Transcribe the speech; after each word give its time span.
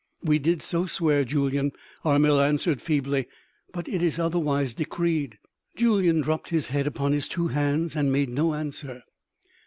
"We 0.23 0.39
did 0.39 0.63
so 0.63 0.87
swear, 0.87 1.23
Julyan," 1.23 1.73
Armel 2.03 2.41
answered 2.41 2.81
feebly, 2.81 3.27
"but 3.71 3.87
it 3.87 4.01
is 4.01 4.17
otherwise 4.17 4.73
decreed." 4.73 5.37
Julyan 5.75 6.21
dropped 6.23 6.49
his 6.49 6.69
head 6.69 6.87
upon 6.87 7.11
his 7.11 7.27
two 7.27 7.49
hands 7.49 7.95
and 7.95 8.11
made 8.11 8.29
no 8.29 8.55
answer. 8.55 9.03